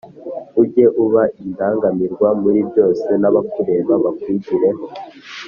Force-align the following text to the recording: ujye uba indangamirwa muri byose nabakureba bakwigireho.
ujye 0.61 0.85
uba 1.03 1.23
indangamirwa 1.43 2.27
muri 2.41 2.59
byose 2.69 3.07
nabakureba 3.21 3.93
bakwigireho. 4.03 4.83